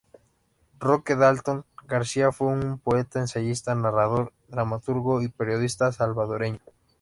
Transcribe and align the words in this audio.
Roque 0.79 1.15
Dalton 1.15 1.63
García 1.87 2.31
fue 2.31 2.47
un 2.47 2.79
poeta, 2.79 3.19
ensayista, 3.19 3.75
narrador, 3.75 4.33
dramaturgo 4.47 5.21
y 5.21 5.27
periodista 5.27 5.91
salvadoreño. 5.91 6.57